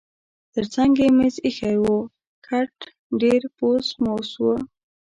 [0.53, 1.85] ترڅنګ یې مېز اییښی و،
[2.47, 2.75] کټ
[3.21, 4.45] ډېر پوس موس و.